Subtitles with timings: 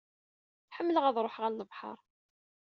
[0.75, 1.97] Ḥemmleɣ ad ṛuḥeɣ ɣer lebḥeṛ.